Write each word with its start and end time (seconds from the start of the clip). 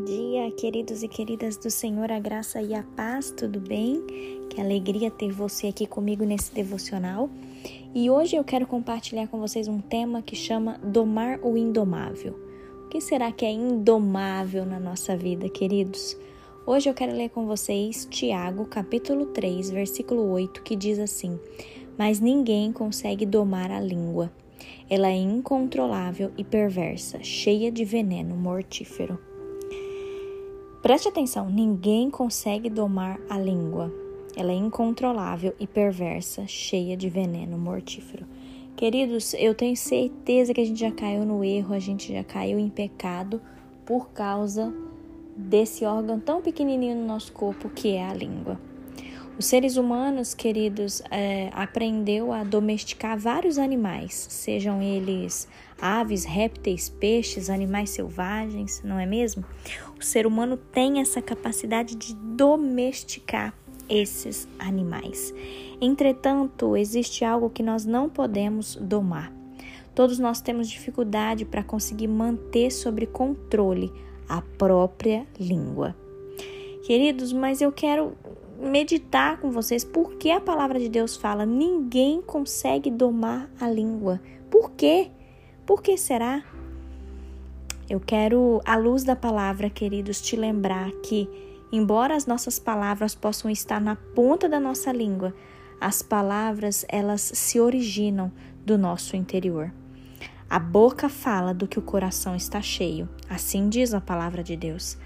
Bom 0.00 0.06
dia, 0.06 0.50
queridos 0.52 1.02
e 1.02 1.08
queridas 1.08 1.58
do 1.58 1.70
Senhor, 1.70 2.10
a 2.10 2.18
graça 2.18 2.62
e 2.62 2.74
a 2.74 2.82
paz, 2.82 3.30
tudo 3.36 3.60
bem? 3.60 4.02
Que 4.48 4.58
alegria 4.58 5.10
ter 5.10 5.30
você 5.30 5.66
aqui 5.66 5.86
comigo 5.86 6.24
nesse 6.24 6.54
devocional. 6.54 7.28
E 7.94 8.08
hoje 8.08 8.34
eu 8.34 8.42
quero 8.42 8.66
compartilhar 8.66 9.26
com 9.26 9.38
vocês 9.38 9.68
um 9.68 9.78
tema 9.78 10.22
que 10.22 10.34
chama 10.34 10.80
Domar 10.82 11.38
o 11.42 11.54
Indomável. 11.54 12.34
O 12.86 12.88
que 12.88 12.98
será 12.98 13.30
que 13.30 13.44
é 13.44 13.52
indomável 13.52 14.64
na 14.64 14.80
nossa 14.80 15.14
vida, 15.14 15.50
queridos? 15.50 16.16
Hoje 16.64 16.88
eu 16.88 16.94
quero 16.94 17.12
ler 17.12 17.28
com 17.28 17.44
vocês 17.44 18.08
Tiago, 18.10 18.64
capítulo 18.64 19.26
3, 19.26 19.70
versículo 19.70 20.30
8, 20.30 20.62
que 20.62 20.76
diz 20.76 20.98
assim: 20.98 21.38
Mas 21.98 22.20
ninguém 22.20 22.72
consegue 22.72 23.26
domar 23.26 23.70
a 23.70 23.78
língua 23.78 24.32
ela 24.88 25.08
é 25.08 25.16
incontrolável 25.16 26.32
e 26.36 26.44
perversa, 26.44 27.22
cheia 27.22 27.70
de 27.70 27.84
veneno 27.84 28.34
mortífero. 28.34 29.29
Preste 30.82 31.08
atenção, 31.08 31.50
ninguém 31.50 32.08
consegue 32.08 32.70
domar 32.70 33.20
a 33.28 33.38
língua. 33.38 33.92
Ela 34.34 34.50
é 34.50 34.54
incontrolável 34.54 35.54
e 35.60 35.66
perversa, 35.66 36.46
cheia 36.46 36.96
de 36.96 37.10
veneno 37.10 37.58
mortífero. 37.58 38.24
Queridos, 38.76 39.34
eu 39.34 39.54
tenho 39.54 39.76
certeza 39.76 40.54
que 40.54 40.60
a 40.60 40.64
gente 40.64 40.80
já 40.80 40.90
caiu 40.90 41.26
no 41.26 41.44
erro, 41.44 41.74
a 41.74 41.78
gente 41.78 42.10
já 42.10 42.24
caiu 42.24 42.58
em 42.58 42.70
pecado 42.70 43.42
por 43.84 44.08
causa 44.08 44.72
desse 45.36 45.84
órgão 45.84 46.18
tão 46.18 46.40
pequenininho 46.40 46.96
no 46.96 47.06
nosso 47.06 47.30
corpo 47.32 47.68
que 47.68 47.90
é 47.96 48.06
a 48.06 48.14
língua. 48.14 48.58
Os 49.40 49.46
seres 49.46 49.78
humanos, 49.78 50.34
queridos, 50.34 51.02
é, 51.10 51.48
aprendeu 51.54 52.30
a 52.30 52.44
domesticar 52.44 53.18
vários 53.18 53.56
animais, 53.56 54.26
sejam 54.28 54.82
eles 54.82 55.48
aves, 55.80 56.26
répteis, 56.26 56.90
peixes, 56.90 57.48
animais 57.48 57.88
selvagens, 57.88 58.82
não 58.84 58.98
é 58.98 59.06
mesmo? 59.06 59.42
O 59.98 60.04
ser 60.04 60.26
humano 60.26 60.58
tem 60.58 61.00
essa 61.00 61.22
capacidade 61.22 61.94
de 61.94 62.14
domesticar 62.14 63.54
esses 63.88 64.46
animais. 64.58 65.32
Entretanto, 65.80 66.76
existe 66.76 67.24
algo 67.24 67.48
que 67.48 67.62
nós 67.62 67.86
não 67.86 68.10
podemos 68.10 68.76
domar. 68.76 69.32
Todos 69.94 70.18
nós 70.18 70.42
temos 70.42 70.68
dificuldade 70.68 71.46
para 71.46 71.64
conseguir 71.64 72.08
manter 72.08 72.70
sob 72.70 73.06
controle 73.06 73.90
a 74.28 74.42
própria 74.42 75.26
língua. 75.38 75.96
Queridos, 76.84 77.32
mas 77.32 77.62
eu 77.62 77.72
quero 77.72 78.14
meditar 78.60 79.38
com 79.40 79.50
vocês 79.50 79.84
porque 79.84 80.30
a 80.30 80.40
palavra 80.40 80.78
de 80.78 80.88
Deus 80.88 81.16
fala: 81.16 81.46
ninguém 81.46 82.20
consegue 82.20 82.90
domar 82.90 83.48
a 83.60 83.68
língua. 83.68 84.20
Por 84.50 84.70
quê? 84.72 85.10
Por 85.64 85.82
que 85.82 85.96
será? 85.96 86.42
Eu 87.88 87.98
quero, 87.98 88.60
à 88.64 88.76
luz 88.76 89.02
da 89.02 89.16
palavra, 89.16 89.68
queridos, 89.68 90.20
te 90.20 90.36
lembrar 90.36 90.92
que, 91.02 91.28
embora 91.72 92.14
as 92.14 92.24
nossas 92.24 92.58
palavras 92.58 93.14
possam 93.14 93.50
estar 93.50 93.80
na 93.80 93.96
ponta 93.96 94.48
da 94.48 94.60
nossa 94.60 94.92
língua, 94.92 95.34
as 95.80 96.02
palavras 96.02 96.84
elas 96.88 97.20
se 97.34 97.58
originam 97.58 98.30
do 98.64 98.78
nosso 98.78 99.16
interior. 99.16 99.72
A 100.48 100.58
boca 100.58 101.08
fala 101.08 101.54
do 101.54 101.66
que 101.66 101.78
o 101.78 101.82
coração 101.82 102.36
está 102.36 102.60
cheio, 102.60 103.08
assim 103.28 103.68
diz 103.68 103.94
a 103.94 104.00
palavra 104.00 104.42
de 104.42 104.56
Deus. 104.56 104.98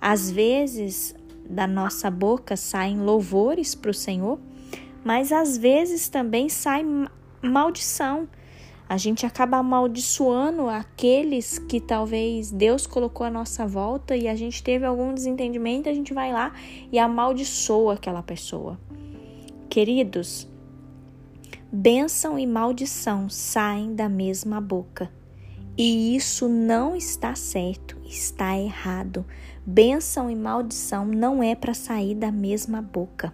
Às 0.00 0.30
vezes, 0.30 1.14
da 1.48 1.66
nossa 1.66 2.10
boca 2.10 2.56
saem 2.56 2.98
louvores 2.98 3.74
para 3.74 3.90
o 3.90 3.94
Senhor, 3.94 4.38
mas 5.04 5.32
às 5.32 5.56
vezes 5.56 6.08
também 6.08 6.48
sai 6.48 6.84
maldição. 7.42 8.28
A 8.88 8.96
gente 8.96 9.24
acaba 9.24 9.56
amaldiçoando 9.56 10.68
aqueles 10.68 11.58
que 11.58 11.80
talvez 11.80 12.50
Deus 12.50 12.86
colocou 12.86 13.26
à 13.26 13.30
nossa 13.30 13.66
volta 13.66 14.14
e 14.16 14.28
a 14.28 14.34
gente 14.34 14.62
teve 14.62 14.84
algum 14.84 15.14
desentendimento, 15.14 15.88
a 15.88 15.94
gente 15.94 16.12
vai 16.12 16.32
lá 16.32 16.52
e 16.90 16.98
amaldiçoa 16.98 17.94
aquela 17.94 18.22
pessoa. 18.22 18.78
Queridos, 19.70 20.46
bênção 21.72 22.38
e 22.38 22.46
maldição 22.46 23.30
saem 23.30 23.94
da 23.94 24.08
mesma 24.08 24.60
boca. 24.60 25.10
E 25.76 26.14
isso 26.14 26.46
não 26.46 26.94
está 26.94 27.34
certo, 27.34 27.96
está 28.04 28.58
errado. 28.58 29.24
Bênção 29.64 30.28
e 30.28 30.34
maldição 30.34 31.04
não 31.06 31.40
é 31.40 31.54
para 31.54 31.72
sair 31.72 32.16
da 32.16 32.32
mesma 32.32 32.82
boca. 32.82 33.32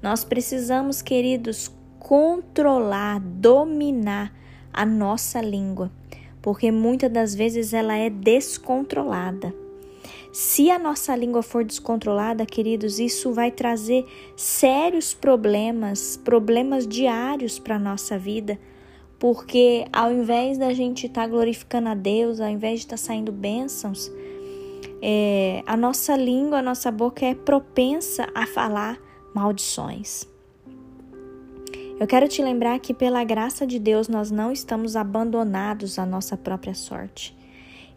Nós 0.00 0.22
precisamos, 0.22 1.02
queridos, 1.02 1.68
controlar, 1.98 3.18
dominar 3.20 4.32
a 4.72 4.86
nossa 4.86 5.40
língua, 5.40 5.90
porque 6.40 6.70
muitas 6.70 7.10
das 7.10 7.34
vezes 7.34 7.72
ela 7.72 7.96
é 7.96 8.08
descontrolada. 8.08 9.52
Se 10.32 10.70
a 10.70 10.78
nossa 10.78 11.14
língua 11.16 11.42
for 11.42 11.64
descontrolada, 11.64 12.46
queridos, 12.46 13.00
isso 13.00 13.32
vai 13.32 13.50
trazer 13.50 14.06
sérios 14.36 15.12
problemas, 15.12 16.16
problemas 16.16 16.86
diários 16.86 17.58
para 17.58 17.76
a 17.76 17.80
nossa 17.80 18.16
vida 18.16 18.58
porque 19.22 19.86
ao 19.92 20.12
invés 20.12 20.58
da 20.58 20.74
gente 20.74 21.06
estar 21.06 21.20
tá 21.20 21.26
glorificando 21.28 21.88
a 21.88 21.94
Deus, 21.94 22.40
ao 22.40 22.48
invés 22.48 22.80
de 22.80 22.86
estar 22.86 22.96
tá 22.96 23.02
saindo 23.04 23.30
bênçãos, 23.30 24.10
é, 25.02 25.64
a 25.66 25.76
nossa 25.76 26.16
língua, 26.16 26.58
a 26.58 26.62
nossa 26.62 26.90
boca 26.90 27.26
é 27.26 27.34
propensa 27.34 28.28
a 28.34 28.46
falar 28.46 28.98
maldições. 29.34 30.30
Eu 31.98 32.06
quero 32.06 32.28
te 32.28 32.42
lembrar 32.42 32.78
que, 32.78 32.94
pela 32.94 33.22
graça 33.24 33.66
de 33.66 33.78
Deus, 33.78 34.08
nós 34.08 34.30
não 34.30 34.52
estamos 34.52 34.96
abandonados 34.96 35.98
à 35.98 36.06
nossa 36.06 36.36
própria 36.36 36.74
sorte. 36.74 37.36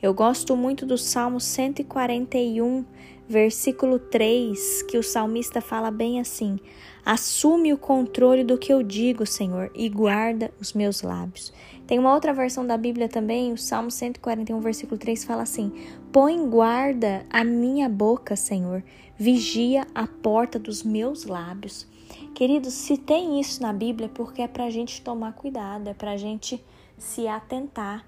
Eu 0.06 0.14
gosto 0.14 0.56
muito 0.56 0.86
do 0.86 1.00
Salmo 1.00 1.42
141, 1.42 2.86
versículo 3.28 3.98
3, 3.98 4.84
que 4.84 5.00
o 5.00 5.04
salmista 5.04 5.62
fala 5.62 5.90
bem 5.90 6.20
assim: 6.20 6.60
Assume 7.04 7.74
o 7.74 7.78
controle 7.80 8.44
do 8.44 8.56
que 8.56 8.72
eu 8.72 8.84
digo, 8.84 9.26
Senhor, 9.26 9.72
e 9.74 9.90
guarda 9.90 10.52
os 10.62 10.74
meus 10.74 11.02
lábios. 11.02 11.52
Tem 11.88 11.98
uma 11.98 12.14
outra 12.14 12.36
versão 12.36 12.68
da 12.68 12.78
Bíblia 12.78 13.10
também, 13.10 13.52
o 13.52 13.58
Salmo 13.58 13.90
141, 13.90 14.60
versículo 14.60 15.00
3 15.00 15.24
fala 15.24 15.42
assim: 15.42 15.72
Põe 16.12 16.48
guarda 16.52 17.26
a 17.32 17.44
minha 17.44 17.90
boca, 17.90 18.36
Senhor, 18.36 18.84
vigia 19.18 19.88
a 19.96 20.06
porta 20.06 20.60
dos 20.60 20.84
meus 20.84 21.26
lábios. 21.26 21.88
Queridos, 22.36 22.76
se 22.76 22.96
tem 22.96 23.40
isso 23.42 23.60
na 23.60 23.74
Bíblia, 23.74 24.06
é 24.06 24.10
porque 24.14 24.44
é 24.44 24.48
para 24.48 24.66
a 24.66 24.70
gente 24.70 25.02
tomar 25.02 25.34
cuidado, 25.34 25.90
é 25.90 25.96
para 25.96 26.12
a 26.12 26.18
gente 26.18 26.64
se 26.96 27.28
atentar 27.28 28.06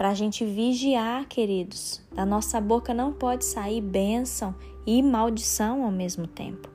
para 0.00 0.08
a 0.08 0.14
gente 0.14 0.46
vigiar, 0.46 1.28
queridos. 1.28 2.00
Da 2.14 2.24
nossa 2.24 2.58
boca 2.58 2.94
não 2.94 3.12
pode 3.12 3.44
sair 3.44 3.82
bênção 3.82 4.54
e 4.86 5.02
maldição 5.02 5.84
ao 5.84 5.90
mesmo 5.90 6.26
tempo. 6.26 6.70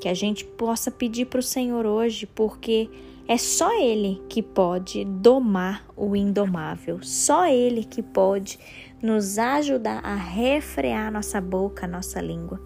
Que 0.00 0.08
a 0.08 0.14
gente 0.14 0.44
possa 0.44 0.88
pedir 0.88 1.24
para 1.24 1.40
o 1.40 1.42
Senhor 1.42 1.84
hoje, 1.84 2.24
porque 2.24 2.88
é 3.26 3.36
só 3.36 3.76
Ele 3.82 4.22
que 4.28 4.40
pode 4.40 5.04
domar 5.04 5.84
o 5.96 6.14
indomável, 6.14 7.00
só 7.02 7.48
Ele 7.48 7.82
que 7.82 8.00
pode 8.00 8.60
nos 9.02 9.38
ajudar 9.38 9.98
a 10.04 10.14
refrear 10.14 11.10
nossa 11.10 11.40
boca, 11.40 11.88
nossa 11.88 12.20
língua. 12.20 12.60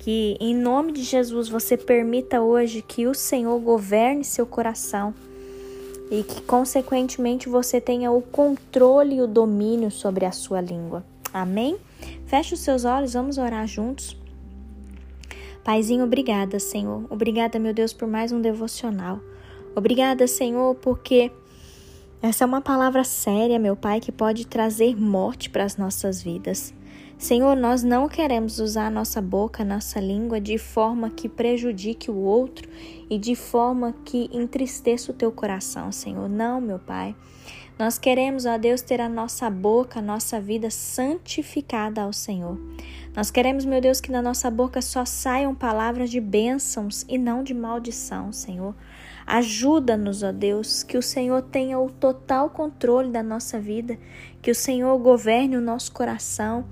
Que 0.00 0.36
em 0.40 0.52
nome 0.52 0.90
de 0.90 1.04
Jesus 1.04 1.48
você 1.48 1.76
permita 1.76 2.40
hoje 2.40 2.82
que 2.82 3.06
o 3.06 3.14
Senhor 3.14 3.56
governe 3.60 4.24
seu 4.24 4.44
coração 4.44 5.14
e 6.10 6.22
que, 6.22 6.40
consequentemente, 6.42 7.48
você 7.48 7.80
tenha 7.80 8.10
o 8.10 8.22
controle 8.22 9.16
e 9.16 9.22
o 9.22 9.26
domínio 9.26 9.90
sobre 9.90 10.24
a 10.24 10.32
sua 10.32 10.60
língua. 10.60 11.04
Amém? 11.32 11.76
Feche 12.26 12.54
os 12.54 12.60
seus 12.60 12.84
olhos, 12.84 13.12
vamos 13.12 13.38
orar 13.38 13.66
juntos. 13.66 14.16
Paizinho, 15.64 16.04
obrigada, 16.04 16.58
Senhor. 16.58 17.04
Obrigada, 17.10 17.58
meu 17.58 17.74
Deus, 17.74 17.92
por 17.92 18.08
mais 18.08 18.32
um 18.32 18.40
devocional. 18.40 19.20
Obrigada, 19.76 20.26
Senhor, 20.26 20.74
porque 20.76 21.30
essa 22.22 22.44
é 22.44 22.46
uma 22.46 22.60
palavra 22.60 23.04
séria, 23.04 23.58
meu 23.58 23.76
Pai, 23.76 24.00
que 24.00 24.10
pode 24.10 24.46
trazer 24.46 24.96
morte 24.96 25.50
para 25.50 25.64
as 25.64 25.76
nossas 25.76 26.22
vidas. 26.22 26.72
Senhor, 27.18 27.56
nós 27.56 27.82
não 27.82 28.08
queremos 28.08 28.60
usar 28.60 28.86
a 28.86 28.90
nossa 28.90 29.20
boca, 29.20 29.64
nossa 29.64 29.98
língua 29.98 30.40
de 30.40 30.56
forma 30.56 31.10
que 31.10 31.28
prejudique 31.28 32.12
o 32.12 32.16
outro 32.16 32.68
e 33.10 33.18
de 33.18 33.34
forma 33.34 33.92
que 34.04 34.30
entristeça 34.32 35.10
o 35.10 35.14
teu 35.14 35.32
coração, 35.32 35.90
Senhor. 35.90 36.28
Não, 36.28 36.60
meu 36.60 36.78
Pai. 36.78 37.16
Nós 37.76 37.98
queremos, 37.98 38.46
ó 38.46 38.56
Deus, 38.56 38.82
ter 38.82 39.00
a 39.00 39.08
nossa 39.08 39.50
boca, 39.50 39.98
a 39.98 40.02
nossa 40.02 40.40
vida 40.40 40.70
santificada 40.70 42.02
ao 42.02 42.12
Senhor. 42.12 42.56
Nós 43.16 43.32
queremos, 43.32 43.64
meu 43.64 43.80
Deus, 43.80 44.00
que 44.00 44.12
da 44.12 44.22
nossa 44.22 44.48
boca 44.48 44.80
só 44.80 45.04
saiam 45.04 45.56
palavras 45.56 46.10
de 46.10 46.20
bênçãos 46.20 47.04
e 47.08 47.18
não 47.18 47.42
de 47.42 47.52
maldição, 47.52 48.32
Senhor. 48.32 48.76
Ajuda-nos, 49.26 50.22
ó 50.22 50.30
Deus, 50.30 50.84
que 50.84 50.96
o 50.96 51.02
Senhor 51.02 51.42
tenha 51.42 51.80
o 51.80 51.90
total 51.90 52.48
controle 52.48 53.10
da 53.10 53.24
nossa 53.24 53.58
vida, 53.58 53.98
que 54.40 54.52
o 54.52 54.54
Senhor 54.54 54.96
governe 54.98 55.56
o 55.56 55.60
nosso 55.60 55.90
coração 55.92 56.64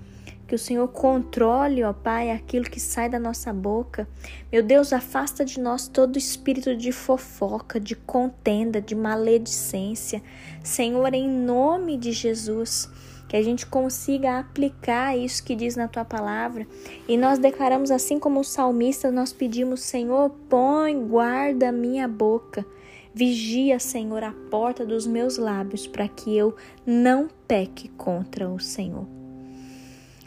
que 0.46 0.54
o 0.54 0.58
Senhor 0.58 0.86
controle, 0.88 1.82
ó 1.82 1.92
Pai, 1.92 2.30
aquilo 2.30 2.66
que 2.66 2.78
sai 2.78 3.08
da 3.08 3.18
nossa 3.18 3.52
boca. 3.52 4.08
Meu 4.52 4.62
Deus, 4.62 4.92
afasta 4.92 5.44
de 5.44 5.58
nós 5.58 5.88
todo 5.88 6.16
espírito 6.16 6.76
de 6.76 6.92
fofoca, 6.92 7.80
de 7.80 7.96
contenda, 7.96 8.80
de 8.80 8.94
maledicência. 8.94 10.22
Senhor, 10.62 11.12
em 11.14 11.28
nome 11.28 11.96
de 11.96 12.12
Jesus, 12.12 12.88
que 13.28 13.36
a 13.36 13.42
gente 13.42 13.66
consiga 13.66 14.38
aplicar 14.38 15.16
isso 15.18 15.42
que 15.42 15.56
diz 15.56 15.74
na 15.74 15.88
tua 15.88 16.04
palavra. 16.04 16.66
E 17.08 17.16
nós 17.16 17.38
declaramos, 17.38 17.90
assim 17.90 18.18
como 18.18 18.40
o 18.40 18.44
salmista, 18.44 19.10
nós 19.10 19.32
pedimos, 19.32 19.80
Senhor, 19.80 20.30
põe, 20.48 20.96
guarda 21.06 21.72
minha 21.72 22.06
boca. 22.06 22.64
Vigia, 23.12 23.80
Senhor, 23.80 24.22
a 24.22 24.32
porta 24.50 24.84
dos 24.84 25.06
meus 25.06 25.38
lábios, 25.38 25.86
para 25.86 26.06
que 26.06 26.36
eu 26.36 26.54
não 26.84 27.28
peque 27.48 27.88
contra 27.88 28.48
o 28.48 28.60
Senhor. 28.60 29.15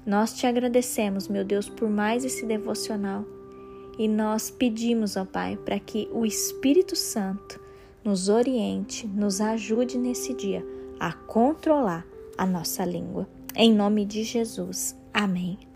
Nós 0.09 0.33
te 0.33 0.47
agradecemos, 0.47 1.27
meu 1.27 1.45
Deus, 1.45 1.69
por 1.69 1.88
mais 1.88 2.25
esse 2.25 2.44
devocional. 2.44 3.23
E 3.95 4.07
nós 4.07 4.50
pedimos, 4.50 5.15
ó 5.15 5.23
Pai, 5.23 5.56
para 5.56 5.79
que 5.79 6.09
o 6.11 6.25
Espírito 6.25 6.95
Santo 6.95 7.61
nos 8.03 8.27
oriente, 8.27 9.06
nos 9.06 9.39
ajude 9.39 10.00
nesse 10.00 10.33
dia 10.33 10.65
a 11.00 11.13
controlar 11.13 12.07
a 12.35 12.44
nossa 12.44 12.83
língua. 12.83 13.29
Em 13.56 13.71
nome 13.71 14.03
de 14.03 14.23
Jesus. 14.23 14.97
Amém. 15.13 15.69